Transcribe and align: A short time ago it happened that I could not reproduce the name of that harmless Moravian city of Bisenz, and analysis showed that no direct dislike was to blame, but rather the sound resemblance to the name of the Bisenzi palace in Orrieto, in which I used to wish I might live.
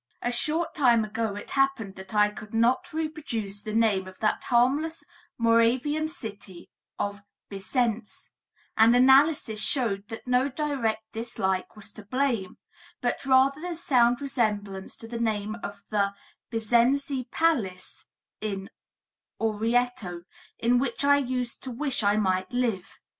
A 0.23 0.31
short 0.31 0.73
time 0.73 1.05
ago 1.05 1.35
it 1.35 1.51
happened 1.51 1.93
that 1.95 2.15
I 2.15 2.31
could 2.31 2.55
not 2.55 2.91
reproduce 2.91 3.61
the 3.61 3.71
name 3.71 4.07
of 4.07 4.17
that 4.19 4.43
harmless 4.45 5.03
Moravian 5.37 6.07
city 6.07 6.71
of 6.97 7.21
Bisenz, 7.51 8.31
and 8.75 8.95
analysis 8.95 9.59
showed 9.61 10.07
that 10.07 10.25
no 10.25 10.47
direct 10.47 11.03
dislike 11.11 11.75
was 11.75 11.91
to 11.91 12.03
blame, 12.03 12.57
but 12.99 13.23
rather 13.27 13.61
the 13.61 13.75
sound 13.75 14.21
resemblance 14.21 14.95
to 14.95 15.07
the 15.07 15.19
name 15.19 15.55
of 15.61 15.83
the 15.91 16.15
Bisenzi 16.49 17.29
palace 17.29 18.03
in 18.41 18.71
Orrieto, 19.39 20.23
in 20.57 20.79
which 20.79 21.03
I 21.03 21.17
used 21.19 21.61
to 21.61 21.69
wish 21.69 22.01
I 22.01 22.17
might 22.17 22.51
live. 22.51 22.99